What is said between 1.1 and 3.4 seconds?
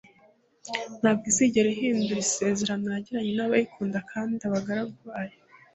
izigera ihindura isezerano yagiranye